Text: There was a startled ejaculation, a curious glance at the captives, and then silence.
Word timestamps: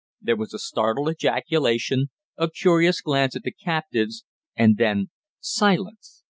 There 0.19 0.35
was 0.35 0.51
a 0.51 0.57
startled 0.57 1.11
ejaculation, 1.11 2.09
a 2.35 2.49
curious 2.49 3.01
glance 3.01 3.35
at 3.35 3.43
the 3.43 3.51
captives, 3.51 4.25
and 4.55 4.75
then 4.77 5.11
silence. 5.39 6.23